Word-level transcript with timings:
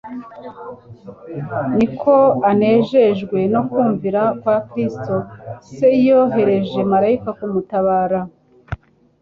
ni 1.75 1.87
ko 2.01 2.15
anejejwe 2.49 3.37
no 3.53 3.61
kumvira 3.69 4.21
kwa 4.41 4.55
Kristo, 4.69 5.15
Se 5.75 5.87
yohereje 6.07 6.79
malayika 6.91 7.29
kumutabara. 7.37 8.19